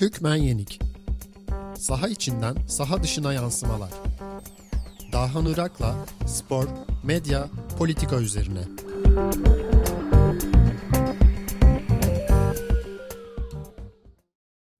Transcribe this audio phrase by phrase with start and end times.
[0.00, 0.80] Hükmen Yenik
[1.76, 3.90] Saha içinden saha dışına yansımalar.
[5.12, 6.64] Dahan Irak'la spor,
[7.04, 8.60] medya, politika üzerine.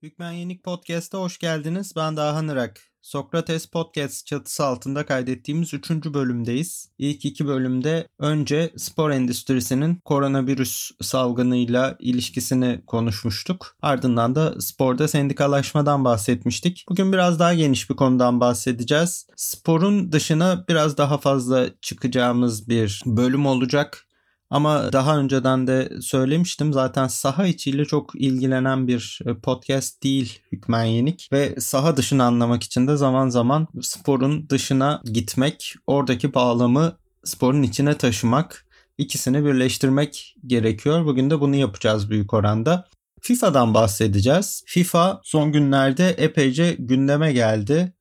[0.03, 1.93] Hükmen Yenik Podcast'a hoş geldiniz.
[1.97, 2.90] Ben Dahan Irak.
[3.03, 5.91] Sokrates Podcast çatısı altında kaydettiğimiz 3.
[5.91, 6.89] bölümdeyiz.
[6.99, 13.77] İlk iki bölümde önce spor endüstrisinin koronavirüs salgınıyla ilişkisini konuşmuştuk.
[13.83, 16.85] Ardından da sporda sendikalaşmadan bahsetmiştik.
[16.89, 19.27] Bugün biraz daha geniş bir konudan bahsedeceğiz.
[19.37, 24.07] Sporun dışına biraz daha fazla çıkacağımız bir bölüm olacak.
[24.51, 30.85] Ama daha önceden de söylemiştim zaten saha içiyle çok ilgilenen bir e, podcast değil Hükmen
[30.85, 37.63] Yenik ve saha dışını anlamak için de zaman zaman sporun dışına gitmek, oradaki bağlamı sporun
[37.63, 38.67] içine taşımak,
[38.99, 41.05] ikisini birleştirmek gerekiyor.
[41.05, 42.89] Bugün de bunu yapacağız büyük oranda.
[43.21, 44.63] FIFA'dan bahsedeceğiz.
[44.67, 47.93] FIFA son günlerde epeyce gündeme geldi.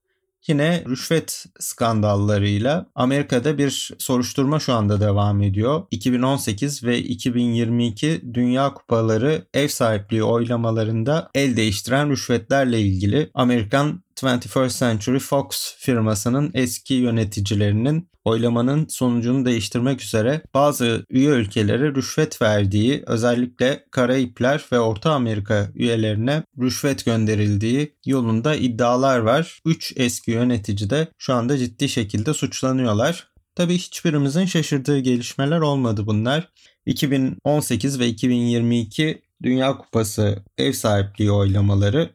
[0.48, 5.84] Yine rüşvet skandallarıyla Amerika'da bir soruşturma şu anda devam ediyor.
[5.92, 15.20] 2018 ve 2022 Dünya Kupaları ev sahipliği oylamalarında el değiştiren rüşvetlerle ilgili Amerikan 21st Century
[15.20, 24.66] Fox firmasının eski yöneticilerinin oylamanın sonucunu değiştirmek üzere bazı üye ülkelere rüşvet verdiği, özellikle Karayipler
[24.72, 29.60] ve Orta Amerika üyelerine rüşvet gönderildiği yolunda iddialar var.
[29.66, 33.28] 3 eski yönetici de şu anda ciddi şekilde suçlanıyorlar.
[33.56, 36.50] Tabii hiçbirimizin şaşırdığı gelişmeler olmadı bunlar.
[36.86, 42.10] 2018 ve 2022 Dünya Kupası ev sahipliği oylamaları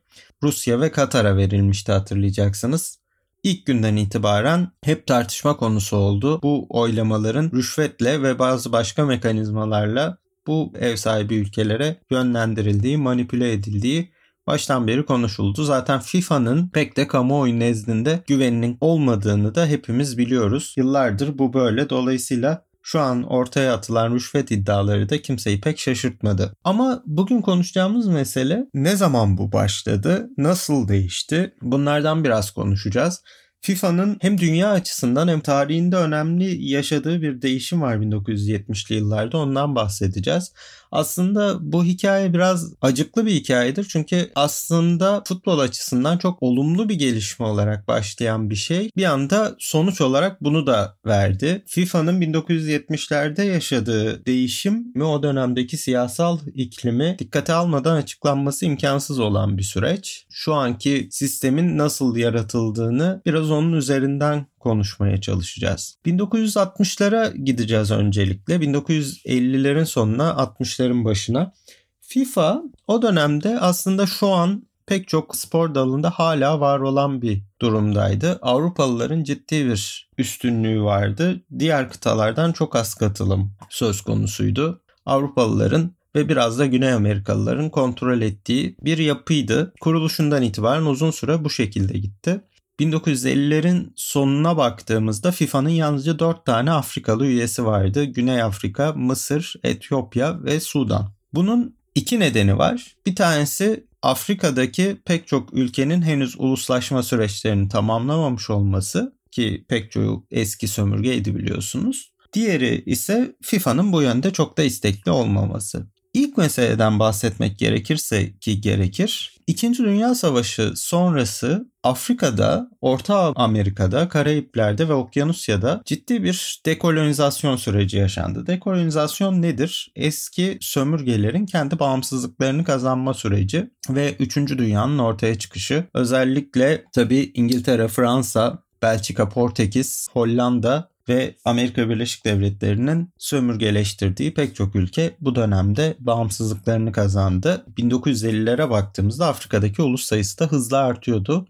[0.44, 2.98] Rusya ve Katar'a verilmişti hatırlayacaksınız.
[3.42, 6.40] İlk günden itibaren hep tartışma konusu oldu.
[6.42, 14.12] Bu oylamaların rüşvetle ve bazı başka mekanizmalarla bu ev sahibi ülkelere yönlendirildiği, manipüle edildiği
[14.46, 15.64] baştan beri konuşuldu.
[15.64, 20.74] Zaten FIFA'nın pek de kamuoyu nezdinde güveninin olmadığını da hepimiz biliyoruz.
[20.76, 21.90] Yıllardır bu böyle.
[21.90, 26.56] Dolayısıyla şu an ortaya atılan rüşvet iddiaları da kimseyi pek şaşırtmadı.
[26.64, 31.54] Ama bugün konuşacağımız mesele ne zaman bu başladı, nasıl değişti?
[31.62, 33.22] Bunlardan biraz konuşacağız.
[33.60, 40.52] FIFA'nın hem dünya açısından hem tarihinde önemli yaşadığı bir değişim var 1970'li yıllarda ondan bahsedeceğiz.
[40.94, 43.86] Aslında bu hikaye biraz acıklı bir hikayedir.
[43.88, 48.90] Çünkü aslında futbol açısından çok olumlu bir gelişme olarak başlayan bir şey.
[48.96, 51.64] Bir anda sonuç olarak bunu da verdi.
[51.66, 59.62] FIFA'nın 1970'lerde yaşadığı değişim ve o dönemdeki siyasal iklimi dikkate almadan açıklanması imkansız olan bir
[59.62, 60.26] süreç.
[60.30, 65.98] Şu anki sistemin nasıl yaratıldığını biraz onun üzerinden konuşmaya çalışacağız.
[66.06, 68.56] 1960'lara gideceğiz öncelikle.
[68.56, 71.52] 1950'lerin sonuna 60'ların başına.
[72.00, 78.38] FIFA o dönemde aslında şu an pek çok spor dalında hala var olan bir durumdaydı.
[78.42, 81.40] Avrupalıların ciddi bir üstünlüğü vardı.
[81.58, 84.82] Diğer kıtalardan çok az katılım söz konusuydu.
[85.06, 89.72] Avrupalıların ve biraz da Güney Amerikalıların kontrol ettiği bir yapıydı.
[89.80, 92.40] Kuruluşundan itibaren uzun süre bu şekilde gitti.
[92.80, 98.04] 1950'lerin sonuna baktığımızda FIFA'nın yalnızca 4 tane Afrikalı üyesi vardı.
[98.04, 101.12] Güney Afrika, Mısır, Etiyopya ve Sudan.
[101.32, 102.96] Bunun iki nedeni var.
[103.06, 110.68] Bir tanesi Afrika'daki pek çok ülkenin henüz uluslaşma süreçlerini tamamlamamış olması ki pek çoğu eski
[110.68, 112.12] sömürgeydi biliyorsunuz.
[112.32, 115.86] Diğeri ise FIFA'nın bu yönde çok da istekli olmaması.
[116.14, 119.33] İlk meseleden bahsetmek gerekirse ki gerekir.
[119.46, 128.46] İkinci Dünya Savaşı sonrası Afrika'da, Orta Amerika'da, Karayipler'de ve Okyanusya'da ciddi bir dekolonizasyon süreci yaşandı.
[128.46, 129.92] Dekolonizasyon nedir?
[129.96, 134.36] Eski sömürgelerin kendi bağımsızlıklarını kazanma süreci ve 3.
[134.36, 135.84] Dünyanın ortaya çıkışı.
[135.94, 145.16] Özellikle tabii İngiltere, Fransa, Belçika, Portekiz, Hollanda ve Amerika Birleşik Devletleri'nin sömürgeleştirdiği pek çok ülke
[145.20, 147.66] bu dönemde bağımsızlıklarını kazandı.
[147.78, 151.46] 1950'lere baktığımızda Afrika'daki ulus sayısı da hızla artıyordu.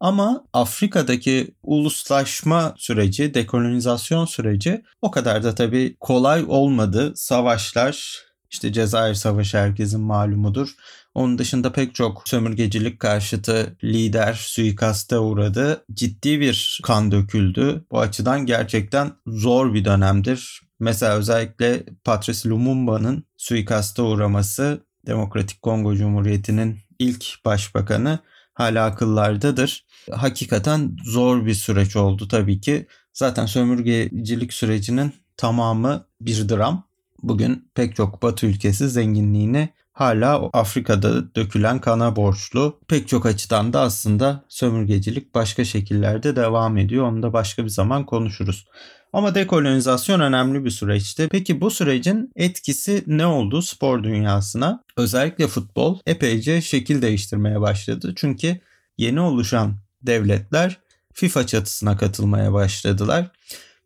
[0.00, 7.12] Ama Afrika'daki uluslaşma süreci, dekolonizasyon süreci o kadar da tabii kolay olmadı.
[7.16, 10.74] Savaşlar, işte Cezayir Savaşı herkesin malumudur.
[11.14, 15.84] Onun dışında pek çok sömürgecilik karşıtı lider suikaste uğradı.
[15.92, 17.84] Ciddi bir kan döküldü.
[17.92, 20.60] Bu açıdan gerçekten zor bir dönemdir.
[20.80, 28.18] Mesela özellikle Patrice Lumumba'nın suikaste uğraması Demokratik Kongo Cumhuriyeti'nin ilk başbakanı
[28.54, 29.86] hala akıllardadır.
[30.12, 32.86] Hakikaten zor bir süreç oldu tabii ki.
[33.12, 36.86] Zaten sömürgecilik sürecinin tamamı bir dram.
[37.28, 42.80] Bugün pek çok batı ülkesi zenginliğini hala Afrika'da dökülen kana borçlu.
[42.88, 47.04] Pek çok açıdan da aslında sömürgecilik başka şekillerde devam ediyor.
[47.04, 48.66] Onu da başka bir zaman konuşuruz.
[49.12, 51.28] Ama dekolonizasyon önemli bir süreçti.
[51.30, 54.84] Peki bu sürecin etkisi ne oldu spor dünyasına?
[54.96, 58.12] Özellikle futbol epeyce şekil değiştirmeye başladı.
[58.16, 58.60] Çünkü
[58.98, 60.78] yeni oluşan devletler
[61.12, 63.30] FIFA çatısına katılmaya başladılar.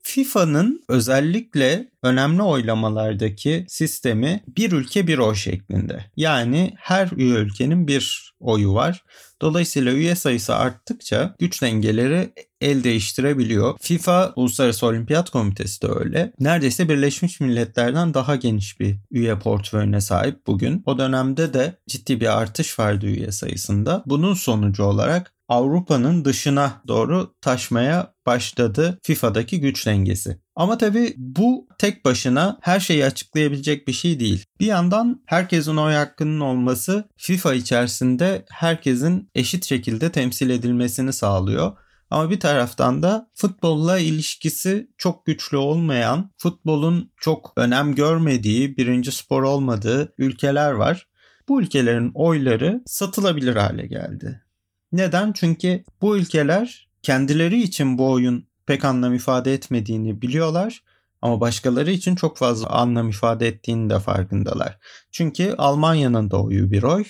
[0.02, 6.04] FIFA'nın özellikle önemli oylamalardaki sistemi bir ülke bir oy şeklinde.
[6.16, 9.04] Yani her üye ülkenin bir oyu var.
[9.42, 13.78] Dolayısıyla üye sayısı arttıkça güç dengeleri el değiştirebiliyor.
[13.80, 16.32] FIFA Uluslararası Olimpiyat Komitesi de öyle.
[16.40, 20.82] Neredeyse Birleşmiş Milletler'den daha geniş bir üye portföyüne sahip bugün.
[20.86, 24.02] O dönemde de ciddi bir artış vardı üye sayısında.
[24.06, 30.40] Bunun sonucu olarak Avrupa'nın dışına doğru taşmaya başladı FIFA'daki güç dengesi.
[30.56, 34.44] Ama tabii bu tek başına her şeyi açıklayabilecek bir şey değil.
[34.60, 41.76] Bir yandan herkesin oy hakkının olması FIFA içerisinde herkesin eşit şekilde temsil edilmesini sağlıyor.
[42.10, 49.42] Ama bir taraftan da futbolla ilişkisi çok güçlü olmayan, futbolun çok önem görmediği, birinci spor
[49.42, 51.06] olmadığı ülkeler var.
[51.48, 54.42] Bu ülkelerin oyları satılabilir hale geldi.
[54.92, 55.32] Neden?
[55.32, 60.82] Çünkü bu ülkeler kendileri için bu oyun pek anlam ifade etmediğini biliyorlar
[61.22, 64.78] ama başkaları için çok fazla anlam ifade ettiğini de farkındalar.
[65.10, 67.04] Çünkü Almanya'nın da oyu bir oy,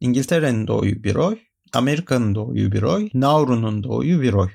[0.00, 1.38] İngiltere'nin de oyu bir oy,
[1.72, 4.48] Amerika'nın da oyu bir oy, Nauru'nun da oyu bir oy.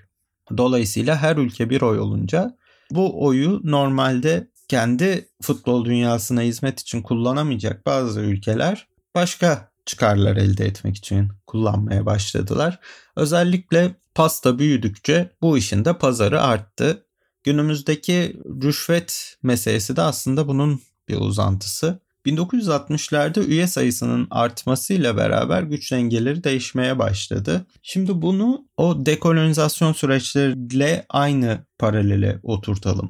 [0.57, 2.57] Dolayısıyla her ülke bir oy olunca
[2.91, 10.97] bu oyu normalde kendi futbol dünyasına hizmet için kullanamayacak bazı ülkeler başka çıkarlar elde etmek
[10.97, 12.79] için kullanmaya başladılar.
[13.15, 17.05] Özellikle pasta büyüdükçe bu işin de pazarı arttı.
[17.43, 21.99] Günümüzdeki rüşvet meselesi de aslında bunun bir uzantısı.
[22.25, 27.65] 1960'larda üye sayısının artmasıyla beraber güç dengeleri değişmeye başladı.
[27.81, 33.09] Şimdi bunu o dekolonizasyon süreçleriyle aynı paralele oturtalım.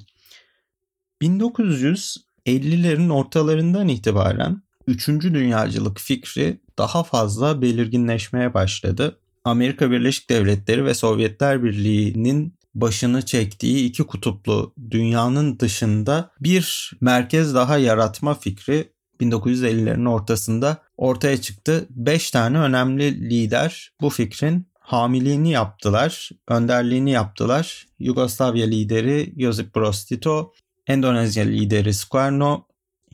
[1.21, 9.19] 1950'lerin ortalarından itibaren Üçüncü dünyacılık fikri daha fazla belirginleşmeye başladı.
[9.43, 17.77] Amerika Birleşik Devletleri ve Sovyetler Birliği'nin başını çektiği iki kutuplu dünyanın dışında bir merkez daha
[17.77, 18.89] yaratma fikri
[19.21, 21.85] 1950'lerin ortasında ortaya çıktı.
[21.89, 27.87] Beş tane önemli lider bu fikrin hamiliğini yaptılar, önderliğini yaptılar.
[27.99, 30.53] Yugoslavya lideri Josip Broz Tito,
[30.87, 32.65] Endonezya lideri Sukarno,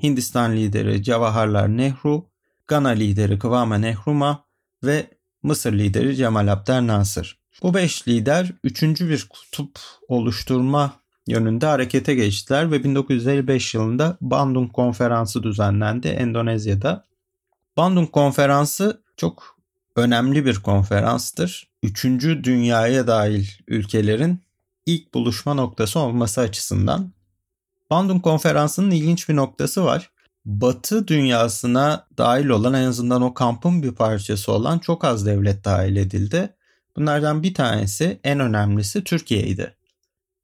[0.04, 2.31] Hindistan lideri Jawaharlal Nehru,
[2.72, 4.38] Gana lideri Kwame Nkrumah
[4.84, 5.08] ve
[5.44, 7.40] Mısır lideri Cemal Abdel Nasır.
[7.64, 10.94] Bu beş lider üçüncü bir kutup oluşturma
[11.28, 17.06] yönünde harekete geçtiler ve 1955 yılında Bandung Konferansı düzenlendi Endonezya'da.
[17.78, 19.58] Bandung Konferansı çok
[19.96, 21.70] önemli bir konferanstır.
[21.84, 24.40] Üçüncü dünyaya dahil ülkelerin
[24.86, 27.12] ilk buluşma noktası olması açısından
[27.90, 30.12] Bandung Konferansı'nın ilginç bir noktası var.
[30.46, 35.96] Batı dünyasına dahil olan en azından o kampın bir parçası olan çok az devlet dahil
[35.96, 36.56] edildi.
[36.96, 39.76] Bunlardan bir tanesi en önemlisi Türkiye'ydi.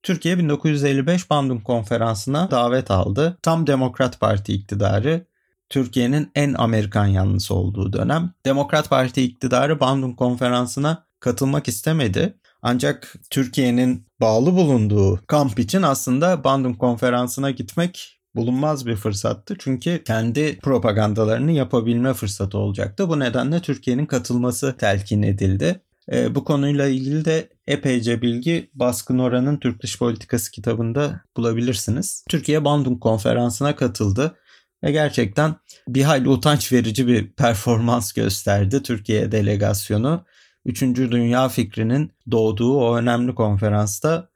[0.03, 3.37] Türkiye 1955 Bandung Konferansı'na davet aldı.
[3.41, 5.25] Tam Demokrat Parti iktidarı
[5.69, 8.33] Türkiye'nin en Amerikan yanlısı olduğu dönem.
[8.45, 12.37] Demokrat Parti iktidarı Bandung Konferansı'na katılmak istemedi.
[12.61, 19.55] Ancak Türkiye'nin bağlı bulunduğu kamp için aslında Bandung konferansına gitmek bulunmaz bir fırsattı.
[19.59, 23.09] Çünkü kendi propagandalarını yapabilme fırsatı olacaktı.
[23.09, 25.81] Bu nedenle Türkiye'nin katılması telkin edildi.
[26.11, 32.23] E, bu konuyla ilgili de epeyce bilgi Baskın Oran'ın Türk Dış Politikası kitabında bulabilirsiniz.
[32.29, 34.35] Türkiye Bandung konferansına katıldı
[34.83, 35.55] ve gerçekten
[35.87, 40.25] bir hayli utanç verici bir performans gösterdi Türkiye delegasyonu.
[40.65, 44.29] Üçüncü Dünya fikrinin doğduğu o önemli konferansta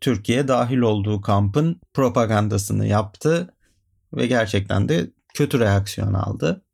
[0.00, 3.54] Türkiye dahil olduğu kampın propagandasını yaptı
[4.14, 6.64] ve gerçekten de kötü reaksiyon aldı.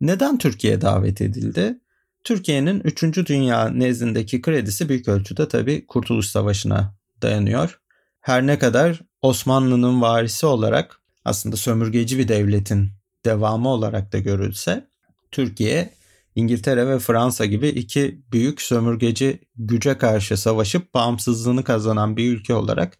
[0.00, 1.80] Neden Türkiye davet edildi?
[2.24, 3.02] Türkiye'nin 3.
[3.02, 7.80] Dünya nezdindeki kredisi büyük ölçüde tabii Kurtuluş Savaşı'na dayanıyor.
[8.20, 12.90] Her ne kadar Osmanlı'nın varisi olarak aslında sömürgeci bir devletin
[13.24, 14.88] devamı olarak da görülse
[15.30, 15.95] Türkiye
[16.36, 22.98] İngiltere ve Fransa gibi iki büyük sömürgeci güce karşı savaşıp bağımsızlığını kazanan bir ülke olarak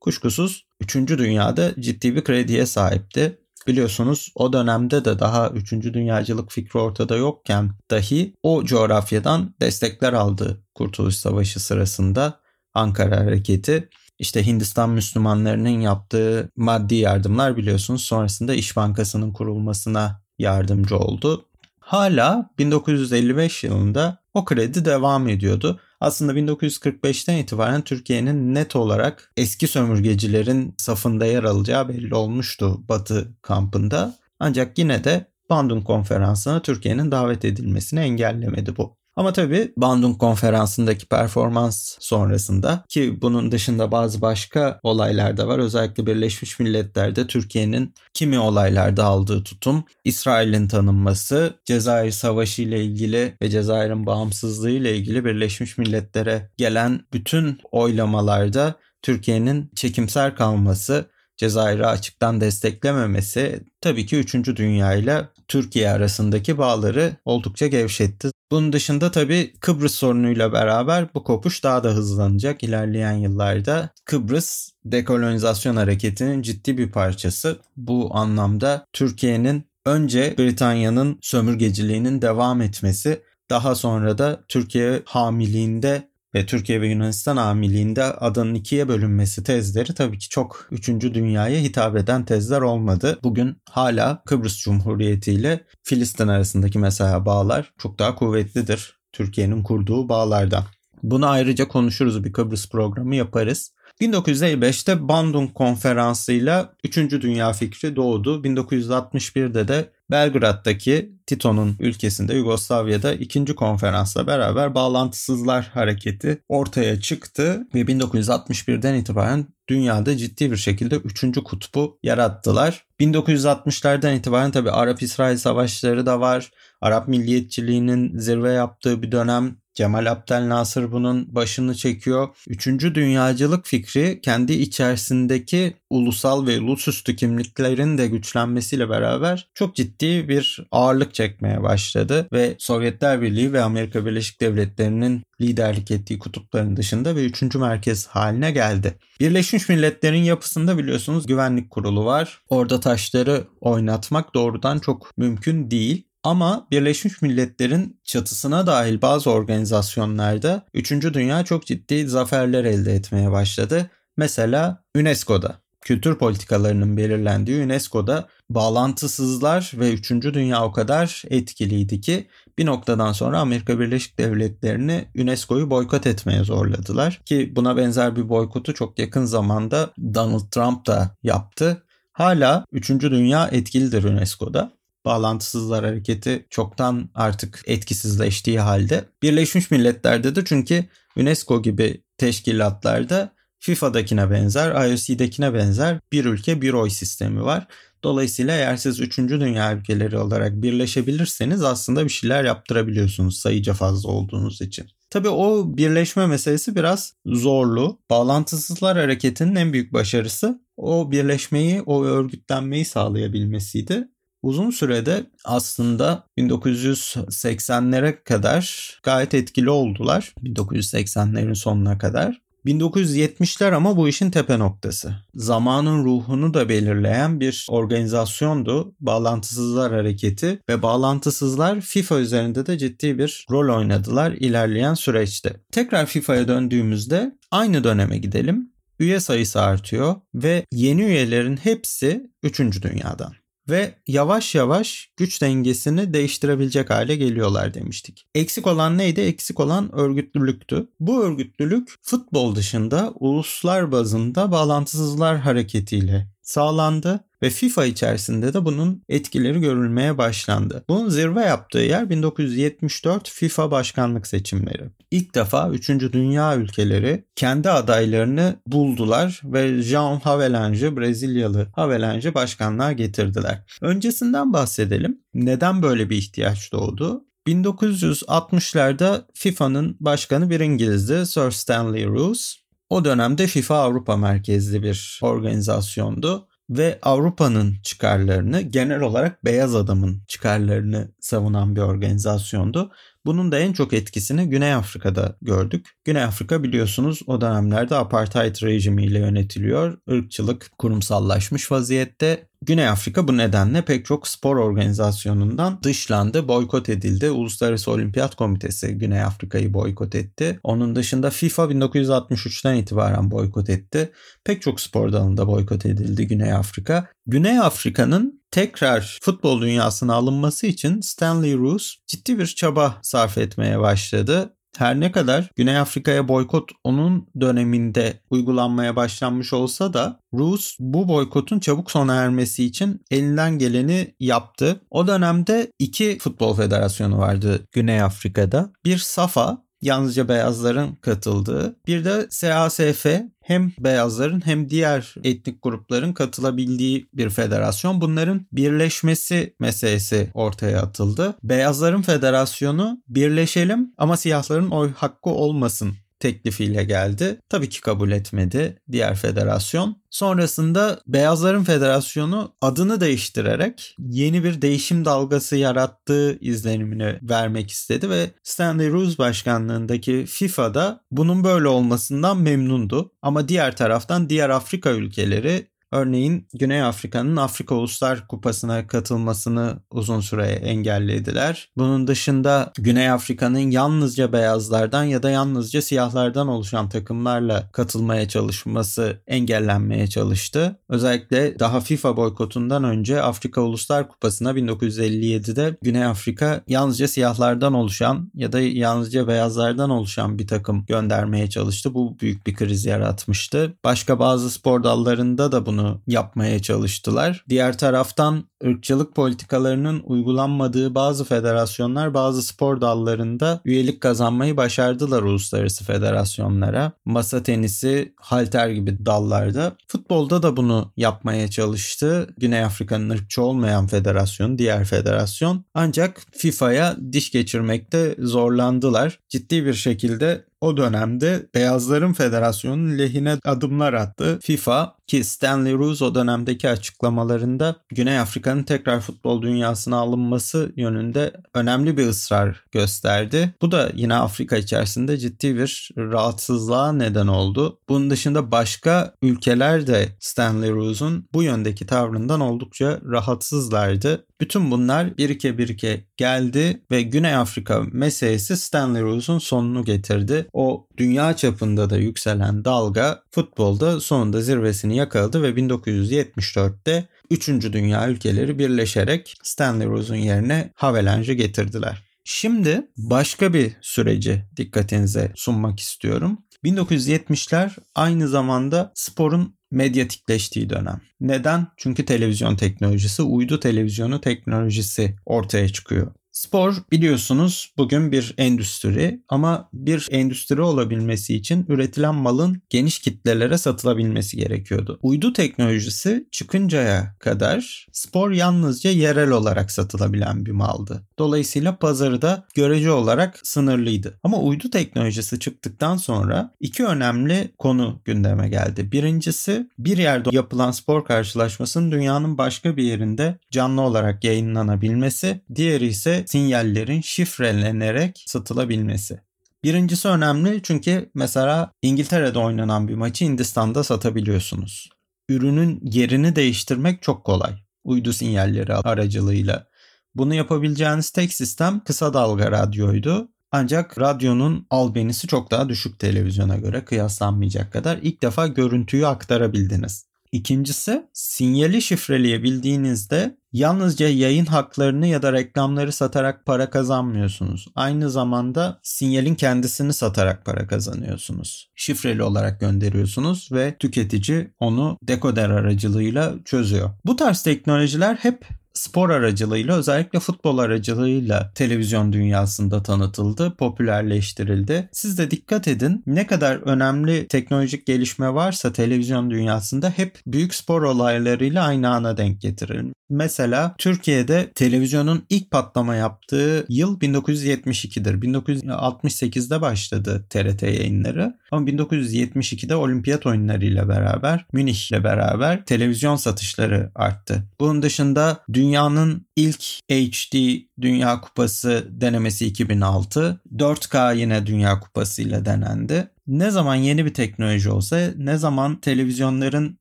[0.00, 0.94] kuşkusuz 3.
[0.94, 3.38] dünyada ciddi bir krediye sahipti.
[3.66, 5.72] Biliyorsunuz o dönemde de daha 3.
[5.72, 12.40] dünyacılık fikri ortada yokken dahi o coğrafyadan destekler aldı Kurtuluş Savaşı sırasında
[12.74, 13.88] Ankara Hareketi.
[14.18, 21.48] İşte Hindistan Müslümanlarının yaptığı maddi yardımlar biliyorsunuz sonrasında İş Bankası'nın kurulmasına yardımcı oldu.
[21.84, 25.80] Hala 1955 yılında o kredi devam ediyordu.
[26.00, 34.14] Aslında 1945'ten itibaren Türkiye'nin net olarak eski sömürgecilerin safında yer alacağı belli olmuştu Batı kampında.
[34.40, 38.96] Ancak yine de Bandung Konferansı'na Türkiye'nin davet edilmesini engellemedi bu.
[39.16, 45.58] Ama tabii Bandung konferansındaki performans sonrasında ki bunun dışında bazı başka olaylar da var.
[45.58, 53.50] Özellikle Birleşmiş Milletler'de Türkiye'nin kimi olaylarda aldığı tutum, İsrail'in tanınması, Cezayir Savaşı ile ilgili ve
[53.50, 61.06] Cezayir'in bağımsızlığı ile ilgili Birleşmiş Milletler'e gelen bütün oylamalarda Türkiye'nin çekimser kalması,
[61.36, 64.34] Cezayir'i açıktan desteklememesi tabii ki 3.
[64.34, 68.33] Dünya ile Türkiye arasındaki bağları oldukça gevşetti.
[68.50, 73.90] Bunun dışında tabii Kıbrıs sorunuyla beraber bu kopuş daha da hızlanacak ilerleyen yıllarda.
[74.04, 77.58] Kıbrıs dekolonizasyon hareketinin ciddi bir parçası.
[77.76, 86.80] Bu anlamda Türkiye'nin önce Britanya'nın sömürgeciliğinin devam etmesi, daha sonra da Türkiye hamiliğinde ve Türkiye
[86.80, 90.88] ve Yunanistan amiliğinde adanın ikiye bölünmesi tezleri tabii ki çok 3.
[90.88, 93.18] dünyaya hitap eden tezler olmadı.
[93.22, 98.98] Bugün hala Kıbrıs Cumhuriyeti ile Filistin arasındaki mesela bağlar çok daha kuvvetlidir.
[99.12, 100.64] Türkiye'nin kurduğu bağlardan.
[101.02, 103.72] Bunu ayrıca konuşuruz bir Kıbrıs programı yaparız.
[104.00, 106.96] 1955'te Bandung Konferansı ile 3.
[106.96, 108.42] Dünya fikri doğdu.
[108.42, 118.94] 1961'de de Belgrad'daki Tito'nun ülkesinde Yugoslavya'da ikinci konferansla beraber bağlantısızlar hareketi ortaya çıktı ve 1961'den
[118.94, 122.86] itibaren dünyada ciddi bir şekilde üçüncü kutbu yarattılar.
[123.00, 126.50] 1960'lardan itibaren tabi Arap-İsrail savaşları da var.
[126.80, 132.28] Arap milliyetçiliğinin zirve yaptığı bir dönem Cemal Abdel Nasır bunun başını çekiyor.
[132.48, 140.66] Üçüncü dünyacılık fikri kendi içerisindeki ulusal ve ulusüstü kimliklerin de güçlenmesiyle beraber çok ciddi bir
[140.70, 147.24] ağırlık çekmeye başladı ve Sovyetler Birliği ve Amerika Birleşik Devletleri'nin liderlik ettiği kutupların dışında ve
[147.24, 148.98] üçüncü merkez haline geldi.
[149.20, 152.40] Birleşmiş Milletler'in yapısında biliyorsunuz güvenlik kurulu var.
[152.48, 156.06] Orada taşları oynatmak doğrudan çok mümkün değil.
[156.22, 160.90] Ama Birleşmiş Milletler'in çatısına dahil bazı organizasyonlarda 3.
[160.90, 163.90] Dünya çok ciddi zaferler elde etmeye başladı.
[164.16, 170.10] Mesela UNESCO'da kültür politikalarının belirlendiği UNESCO'da bağlantısızlar ve 3.
[170.10, 172.26] Dünya o kadar etkiliydi ki
[172.58, 177.20] bir noktadan sonra Amerika Birleşik Devletleri'ni UNESCO'yu boykot etmeye zorladılar.
[177.24, 181.82] Ki buna benzer bir boykotu çok yakın zamanda Donald Trump da yaptı.
[182.12, 182.90] Hala 3.
[182.90, 184.72] Dünya etkilidir UNESCO'da
[185.04, 190.84] bağlantısızlar hareketi çoktan artık etkisizleştiği halde Birleşmiş Milletler'de de çünkü
[191.16, 197.66] UNESCO gibi teşkilatlarda FIFA'dakine benzer, IOC'dekine benzer bir ülke bir oy sistemi var.
[198.04, 199.18] Dolayısıyla eğer siz 3.
[199.18, 204.86] dünya ülkeleri olarak birleşebilirseniz aslında bir şeyler yaptırabiliyorsunuz sayıca fazla olduğunuz için.
[205.10, 207.98] Tabi o birleşme meselesi biraz zorlu.
[208.10, 214.08] Bağlantısızlar hareketinin en büyük başarısı o birleşmeyi, o örgütlenmeyi sağlayabilmesiydi
[214.44, 220.34] uzun sürede aslında 1980'lere kadar gayet etkili oldular.
[220.42, 222.42] 1980'lerin sonuna kadar.
[222.66, 225.14] 1970'ler ama bu işin tepe noktası.
[225.34, 233.46] Zamanın ruhunu da belirleyen bir organizasyondu Bağlantısızlar Hareketi ve bağlantısızlar FIFA üzerinde de ciddi bir
[233.50, 235.56] rol oynadılar ilerleyen süreçte.
[235.72, 238.72] Tekrar FIFA'ya döndüğümüzde aynı döneme gidelim.
[238.98, 242.82] Üye sayısı artıyor ve yeni üyelerin hepsi 3.
[242.82, 248.26] dünyadan ve yavaş yavaş güç dengesini değiştirebilecek hale geliyorlar demiştik.
[248.34, 249.20] Eksik olan neydi?
[249.20, 250.88] Eksik olan örgütlülüktü.
[251.00, 259.60] Bu örgütlülük futbol dışında uluslar bazında bağlantısızlar hareketiyle sağlandı ve FIFA içerisinde de bunun etkileri
[259.60, 260.84] görülmeye başlandı.
[260.88, 264.90] Bunun zirve yaptığı yer 1974 FIFA başkanlık seçimleri.
[265.10, 265.88] İlk defa 3.
[265.88, 273.62] Dünya ülkeleri kendi adaylarını buldular ve Jean Havelange, Brezilyalı Havelange başkanlığa getirdiler.
[273.80, 275.18] Öncesinden bahsedelim.
[275.34, 277.24] Neden böyle bir ihtiyaç doğdu?
[277.46, 282.56] 1960'larda FIFA'nın başkanı bir İngilizdi, Sir Stanley Roos.
[282.88, 291.12] O dönemde FIFA Avrupa merkezli bir organizasyondu ve Avrupa'nın çıkarlarını genel olarak beyaz adamın çıkarlarını
[291.20, 292.92] savunan bir organizasyondu.
[293.26, 295.90] Bunun da en çok etkisini Güney Afrika'da gördük.
[296.04, 299.98] Güney Afrika biliyorsunuz o dönemlerde apartheid rejimiyle yönetiliyor.
[300.08, 302.48] Irkçılık kurumsallaşmış vaziyette.
[302.62, 307.30] Güney Afrika bu nedenle pek çok spor organizasyonundan dışlandı, boykot edildi.
[307.30, 310.60] Uluslararası Olimpiyat Komitesi Güney Afrika'yı boykot etti.
[310.62, 314.12] Onun dışında FIFA 1963'ten itibaren boykot etti.
[314.44, 317.06] Pek çok spor dalında boykot edildi Güney Afrika.
[317.26, 324.56] Güney Afrika'nın tekrar futbol dünyasına alınması için Stanley Roos ciddi bir çaba sarf etmeye başladı.
[324.78, 331.58] Her ne kadar Güney Afrika'ya boykot onun döneminde uygulanmaya başlanmış olsa da Rus bu boykotun
[331.58, 334.80] çabuk sona ermesi için elinden geleni yaptı.
[334.90, 338.72] O dönemde iki futbol federasyonu vardı Güney Afrika'da.
[338.84, 341.76] Bir SAFA yalnızca beyazların katıldığı.
[341.86, 343.06] Bir de SASF
[343.40, 348.00] hem beyazların hem diğer etnik grupların katılabildiği bir federasyon.
[348.00, 351.34] Bunların birleşmesi meselesi ortaya atıldı.
[351.42, 355.94] Beyazların federasyonu birleşelim ama siyahların oy hakkı olmasın
[356.24, 357.40] teklifiyle geldi.
[357.48, 359.96] Tabii ki kabul etmedi diğer federasyon.
[360.10, 368.90] Sonrasında Beyazların Federasyonu adını değiştirerek yeni bir değişim dalgası yarattığı izlenimini vermek istedi ve Stanley
[368.90, 373.12] Rose başkanlığındaki FIFA'da bunun böyle olmasından memnundu.
[373.22, 380.46] Ama diğer taraftan diğer Afrika ülkeleri Örneğin Güney Afrika'nın Afrika Uluslar Kupası'na katılmasını uzun süre
[380.46, 381.68] engellediler.
[381.76, 390.06] Bunun dışında Güney Afrika'nın yalnızca beyazlardan ya da yalnızca siyahlardan oluşan takımlarla katılmaya çalışması engellenmeye
[390.06, 390.78] çalıştı.
[390.88, 398.52] Özellikle daha FIFA boykotundan önce Afrika Uluslar Kupası'na 1957'de Güney Afrika yalnızca siyahlardan oluşan ya
[398.52, 401.94] da yalnızca beyazlardan oluşan bir takım göndermeye çalıştı.
[401.94, 403.74] Bu büyük bir kriz yaratmıştı.
[403.84, 407.44] Başka bazı spor dallarında da bunu bunu yapmaya çalıştılar.
[407.48, 416.92] Diğer taraftan ırkçılık politikalarının uygulanmadığı bazı federasyonlar bazı spor dallarında üyelik kazanmayı başardılar uluslararası federasyonlara.
[417.04, 419.76] Masa tenisi, halter gibi dallarda.
[419.88, 422.28] Futbolda da bunu yapmaya çalıştı.
[422.38, 425.64] Güney Afrika'nın ırkçı olmayan federasyon, diğer federasyon.
[425.74, 429.18] Ancak FIFA'ya diş geçirmekte zorlandılar.
[429.28, 434.38] Ciddi bir şekilde o dönemde Beyazların Federasyonu'nun lehine adımlar attı.
[434.42, 441.96] FIFA ki Stanley Rose o dönemdeki açıklamalarında Güney Afrika'nın tekrar futbol dünyasına alınması yönünde önemli
[441.96, 443.54] bir ısrar gösterdi.
[443.62, 447.78] Bu da yine Afrika içerisinde ciddi bir rahatsızlığa neden oldu.
[447.88, 454.26] Bunun dışında başka ülkeler de Stanley Rose'un bu yöndeki tavrından oldukça rahatsızlardı.
[454.40, 460.46] Bütün bunlar birike birike geldi ve Güney Afrika meselesi Stanley Rose'un sonunu getirdi.
[460.54, 467.48] O dünya çapında da yükselen dalga futbolda sonunda zirvesini yakaladı ve 1974'te 3.
[467.48, 472.02] dünya ülkeleri birleşerek Stanley Rose'un yerine Havelange'ı getirdiler.
[472.24, 476.38] Şimdi başka bir süreci dikkatinize sunmak istiyorum.
[476.64, 481.00] 1970'ler aynı zamanda sporun medyatikleştiği dönem.
[481.20, 481.66] Neden?
[481.76, 486.12] Çünkü televizyon teknolojisi, uydu televizyonu teknolojisi ortaya çıkıyor.
[486.34, 494.36] Spor biliyorsunuz bugün bir endüstri ama bir endüstri olabilmesi için üretilen malın geniş kitlelere satılabilmesi
[494.36, 494.98] gerekiyordu.
[495.02, 501.02] Uydu teknolojisi çıkıncaya kadar spor yalnızca yerel olarak satılabilen bir maldı.
[501.18, 504.20] Dolayısıyla pazarı da görece olarak sınırlıydı.
[504.22, 508.92] Ama uydu teknolojisi çıktıktan sonra iki önemli konu gündeme geldi.
[508.92, 515.40] Birincisi bir yerde yapılan spor karşılaşmasının dünyanın başka bir yerinde canlı olarak yayınlanabilmesi.
[515.54, 519.20] Diğeri ise sinyallerin şifrelenerek satılabilmesi.
[519.64, 524.90] Birincisi önemli çünkü mesela İngiltere'de oynanan bir maçı Hindistan'da satabiliyorsunuz.
[525.28, 527.52] Ürünün yerini değiştirmek çok kolay.
[527.84, 529.66] Uydu sinyalleri aracılığıyla.
[530.14, 533.28] Bunu yapabileceğiniz tek sistem kısa dalga radyoydu.
[533.52, 540.06] Ancak radyonun albenisi çok daha düşük televizyona göre kıyaslanmayacak kadar ilk defa görüntüyü aktarabildiniz.
[540.32, 547.66] İkincisi sinyali şifreleyebildiğinizde yalnızca yayın haklarını ya da reklamları satarak para kazanmıyorsunuz.
[547.74, 551.70] Aynı zamanda sinyalin kendisini satarak para kazanıyorsunuz.
[551.74, 556.90] Şifreli olarak gönderiyorsunuz ve tüketici onu dekoder aracılığıyla çözüyor.
[557.04, 564.88] Bu tarz teknolojiler hep spor aracılığıyla özellikle futbol aracılığıyla televizyon dünyasında tanıtıldı, popülerleştirildi.
[564.92, 570.82] Siz de dikkat edin ne kadar önemli teknolojik gelişme varsa televizyon dünyasında hep büyük spor
[570.82, 572.86] olaylarıyla aynı ana denk getirir.
[573.14, 578.20] Mesela Türkiye'de televizyonun ilk patlama yaptığı yıl 1972'dir.
[578.20, 581.38] 1968'de başladı TRT yayınları.
[581.50, 587.42] Ama 1972'de olimpiyat oyunları ile beraber, Münih ile beraber televizyon satışları arttı.
[587.60, 590.36] Bunun dışında dünyanın ilk HD
[590.80, 593.40] Dünya Kupası denemesi 2006.
[593.56, 599.78] 4K yine Dünya Kupası ile denendi ne zaman yeni bir teknoloji olsa, ne zaman televizyonların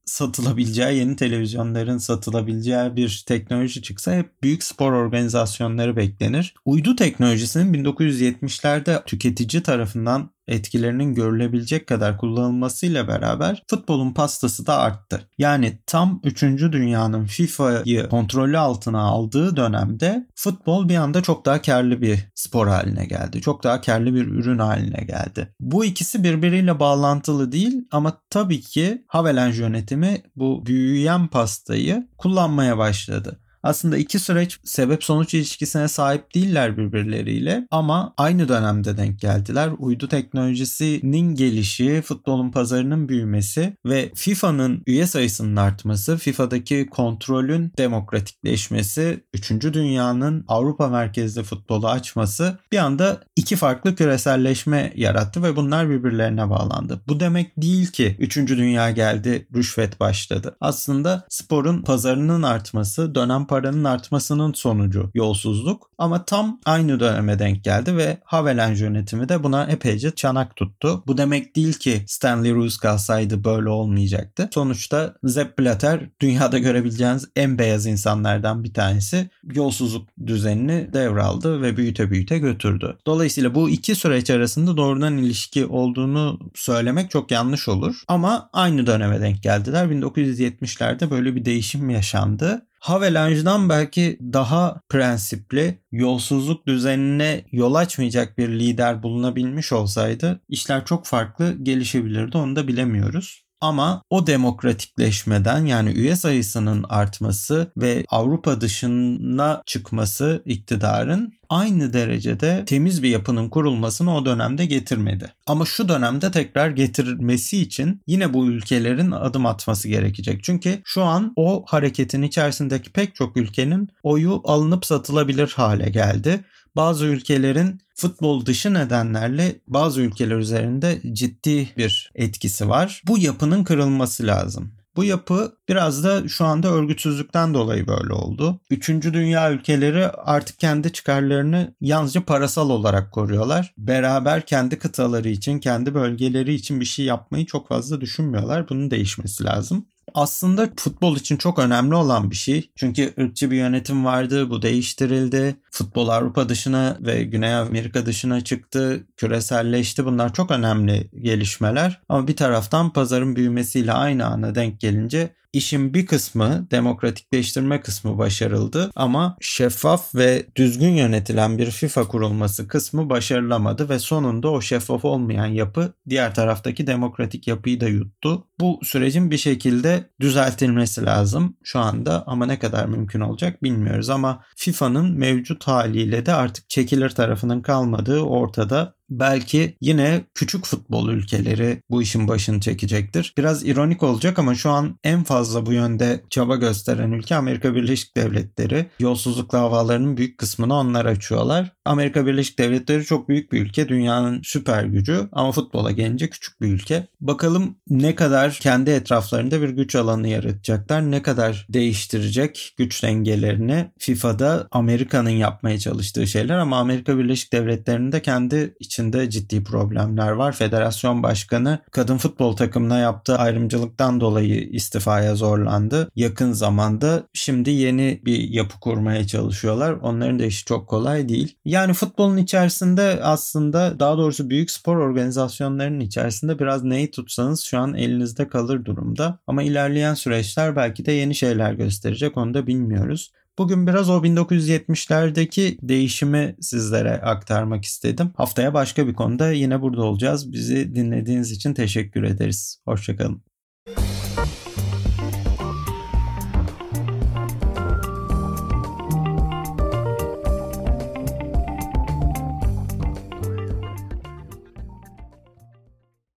[0.05, 6.53] satılabileceği, yeni televizyonların satılabileceği bir teknoloji çıksa hep büyük spor organizasyonları beklenir.
[6.65, 15.27] Uydu teknolojisinin 1970'lerde tüketici tarafından etkilerinin görülebilecek kadar kullanılmasıyla beraber futbolun pastası da arttı.
[15.37, 16.41] Yani tam 3.
[16.43, 23.05] dünyanın FIFA'yı kontrolü altına aldığı dönemde futbol bir anda çok daha karlı bir spor haline
[23.05, 23.41] geldi.
[23.41, 25.47] Çok daha karlı bir ürün haline geldi.
[25.59, 33.39] Bu ikisi birbiriyle bağlantılı değil ama tabii ki Havelange yönetimi bu büyüyen pastayı kullanmaya başladı.
[33.63, 39.69] Aslında iki süreç sebep sonuç ilişkisine sahip değiller birbirleriyle ama aynı dönemde denk geldiler.
[39.79, 49.51] Uydu teknolojisinin gelişi, futbolun pazarının büyümesi ve FIFA'nın üye sayısının artması, FIFA'daki kontrolün demokratikleşmesi, 3.
[49.51, 57.01] dünyanın Avrupa merkezli futbolu açması bir anda iki farklı küreselleşme yarattı ve bunlar birbirlerine bağlandı.
[57.07, 58.37] Bu demek değil ki 3.
[58.37, 60.57] dünya geldi, rüşvet başladı.
[60.61, 67.97] Aslında sporun pazarının artması, dönem paranın artmasının sonucu yolsuzluk ama tam aynı döneme denk geldi
[67.97, 71.03] ve Havelange yönetimi de buna epeyce çanak tuttu.
[71.07, 74.49] Bu demek değil ki Stanley Rose kalsaydı böyle olmayacaktı.
[74.53, 82.11] Sonuçta Sepp Blatter dünyada görebileceğiniz en beyaz insanlardan bir tanesi yolsuzluk düzenini devraldı ve büyüte
[82.11, 82.97] büyüte götürdü.
[83.05, 88.03] Dolayısıyla bu iki süreç arasında doğrudan ilişki olduğunu söylemek çok yanlış olur.
[88.07, 89.85] Ama aynı döneme denk geldiler.
[89.85, 92.65] 1970'lerde böyle bir değişim yaşandı.
[92.83, 101.55] Havelange'dan belki daha prensipli, yolsuzluk düzenine yol açmayacak bir lider bulunabilmiş olsaydı işler çok farklı
[101.63, 103.45] gelişebilirdi onu da bilemiyoruz.
[103.63, 113.03] Ama o demokratikleşmeden yani üye sayısının artması ve Avrupa dışına çıkması iktidarın aynı derecede temiz
[113.03, 115.33] bir yapının kurulmasını o dönemde getirmedi.
[115.47, 120.43] Ama şu dönemde tekrar getirmesi için yine bu ülkelerin adım atması gerekecek.
[120.43, 126.43] Çünkü şu an o hareketin içerisindeki pek çok ülkenin oyu alınıp satılabilir hale geldi
[126.75, 133.01] bazı ülkelerin futbol dışı nedenlerle bazı ülkeler üzerinde ciddi bir etkisi var.
[133.07, 134.73] Bu yapının kırılması lazım.
[134.95, 138.59] Bu yapı biraz da şu anda örgütsüzlükten dolayı böyle oldu.
[138.69, 143.73] Üçüncü dünya ülkeleri artık kendi çıkarlarını yalnızca parasal olarak koruyorlar.
[143.77, 148.69] Beraber kendi kıtaları için, kendi bölgeleri için bir şey yapmayı çok fazla düşünmüyorlar.
[148.69, 152.69] Bunun değişmesi lazım aslında futbol için çok önemli olan bir şey.
[152.75, 155.55] Çünkü ırkçı bir yönetim vardı, bu değiştirildi.
[155.71, 160.05] Futbol Avrupa dışına ve Güney Amerika dışına çıktı, küreselleşti.
[160.05, 162.01] Bunlar çok önemli gelişmeler.
[162.09, 168.91] Ama bir taraftan pazarın büyümesiyle aynı ana denk gelince İşin bir kısmı demokratikleştirme kısmı başarıldı
[168.95, 175.45] ama şeffaf ve düzgün yönetilen bir FIFA kurulması kısmı başarılamadı ve sonunda o şeffaf olmayan
[175.45, 178.47] yapı diğer taraftaki demokratik yapıyı da yuttu.
[178.59, 184.43] Bu sürecin bir şekilde düzeltilmesi lazım şu anda ama ne kadar mümkün olacak bilmiyoruz ama
[184.55, 192.01] FIFA'nın mevcut haliyle de artık çekilir tarafının kalmadığı ortada belki yine küçük futbol ülkeleri bu
[192.01, 193.33] işin başını çekecektir.
[193.37, 198.17] Biraz ironik olacak ama şu an en fazla bu yönde çaba gösteren ülke Amerika Birleşik
[198.17, 198.85] Devletleri.
[198.99, 201.71] Yolsuzluk davalarının büyük kısmını onlar açıyorlar.
[201.85, 203.89] Amerika Birleşik Devletleri çok büyük bir ülke.
[203.89, 207.07] Dünyanın süper gücü ama futbola gelince küçük bir ülke.
[207.21, 211.11] Bakalım ne kadar kendi etraflarında bir güç alanı yaratacaklar.
[211.11, 218.21] Ne kadar değiştirecek güç dengelerini FIFA'da Amerika'nın yapmaya çalıştığı şeyler ama Amerika Birleşik Devletleri'nin de
[218.21, 220.51] kendi içinde ciddi problemler var.
[220.51, 226.09] Federasyon başkanı kadın futbol takımına yaptığı ayrımcılıktan dolayı istifaya zorlandı.
[226.15, 229.93] Yakın zamanda şimdi yeni bir yapı kurmaya çalışıyorlar.
[229.93, 231.57] Onların da işi çok kolay değil.
[231.65, 237.93] Yani futbolun içerisinde aslında daha doğrusu büyük spor organizasyonlarının içerisinde biraz neyi tutsanız şu an
[237.93, 239.39] elinizde kalır durumda.
[239.47, 243.31] Ama ilerleyen süreçler belki de yeni şeyler gösterecek onu da bilmiyoruz.
[243.57, 248.31] Bugün biraz o 1970'lerdeki değişimi sizlere aktarmak istedim.
[248.37, 250.51] Haftaya başka bir konuda yine burada olacağız.
[250.51, 252.81] Bizi dinlediğiniz için teşekkür ederiz.
[252.85, 253.43] Hoşçakalın.